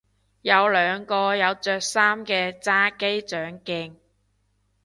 [0.41, 3.97] 有兩個有着衫嘅揸機掌鏡